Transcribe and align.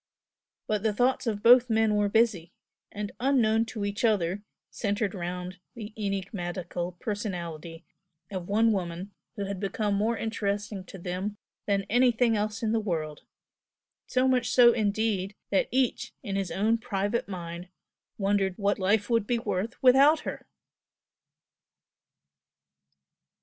But 0.65 0.81
the 0.81 0.93
thoughts 0.95 1.27
of 1.27 1.43
both 1.43 1.69
men 1.69 1.93
were 1.95 2.09
busy; 2.09 2.53
and 2.91 3.11
unknown 3.19 3.65
to 3.65 3.85
each 3.85 4.03
other, 4.03 4.41
centered 4.71 5.13
round 5.13 5.59
the 5.75 5.93
enigmatical 5.95 6.93
personality 6.93 7.85
of 8.31 8.47
one 8.47 8.71
woman 8.71 9.11
who 9.35 9.45
had 9.45 9.59
become 9.59 9.93
more 9.93 10.17
interesting 10.17 10.83
to 10.85 10.97
them 10.97 11.37
than 11.67 11.83
anything 11.83 12.35
else 12.35 12.63
in 12.63 12.71
the 12.71 12.79
world, 12.79 13.21
so 14.07 14.27
much 14.27 14.49
so 14.49 14.73
indeed 14.73 15.35
that 15.51 15.67
each 15.69 16.15
in 16.23 16.35
his 16.35 16.49
own 16.49 16.79
private 16.79 17.27
mind 17.27 17.67
wondered 18.17 18.57
what 18.57 18.79
life 18.79 19.07
would 19.07 19.27
be 19.27 19.37
worth 19.37 19.75
without 19.83 20.21
her! 20.21 20.47